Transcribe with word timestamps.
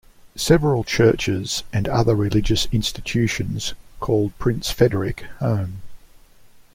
Several 0.35 0.83
churches 0.83 1.61
and 1.71 1.87
other 1.87 2.15
religious 2.15 2.67
institutions 2.71 3.75
call 3.99 4.31
Prince 4.39 4.71
Frederick 4.71 5.25
home. 5.37 5.83